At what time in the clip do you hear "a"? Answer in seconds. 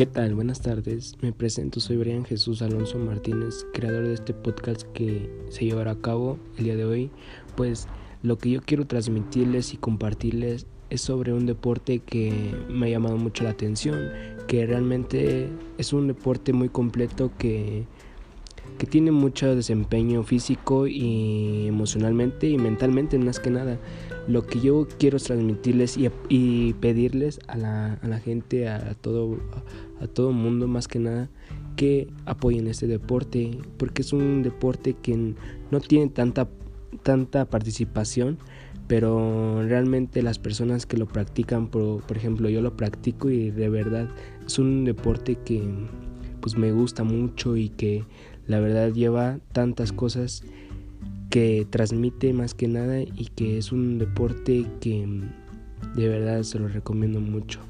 5.90-6.00, 27.48-27.56, 27.94-28.08, 28.68-28.94